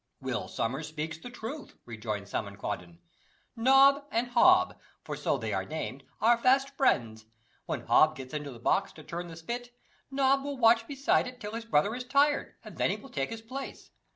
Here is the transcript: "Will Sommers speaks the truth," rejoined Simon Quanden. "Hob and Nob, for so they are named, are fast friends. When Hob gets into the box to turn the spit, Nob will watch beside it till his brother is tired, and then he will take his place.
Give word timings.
"Will 0.19 0.47
Sommers 0.47 0.87
speaks 0.87 1.19
the 1.19 1.29
truth," 1.29 1.75
rejoined 1.85 2.27
Simon 2.27 2.55
Quanden. 2.57 2.97
"Hob 3.55 4.03
and 4.09 4.33
Nob, 4.33 4.79
for 5.03 5.15
so 5.15 5.37
they 5.37 5.53
are 5.53 5.63
named, 5.63 6.05
are 6.19 6.39
fast 6.39 6.71
friends. 6.75 7.27
When 7.67 7.81
Hob 7.85 8.15
gets 8.15 8.33
into 8.33 8.49
the 8.51 8.57
box 8.57 8.91
to 8.93 9.03
turn 9.03 9.27
the 9.27 9.35
spit, 9.35 9.75
Nob 10.09 10.43
will 10.43 10.57
watch 10.57 10.87
beside 10.87 11.27
it 11.27 11.39
till 11.39 11.53
his 11.53 11.65
brother 11.65 11.93
is 11.93 12.03
tired, 12.03 12.55
and 12.63 12.79
then 12.79 12.89
he 12.89 12.95
will 12.95 13.09
take 13.11 13.29
his 13.29 13.41
place. 13.43 13.91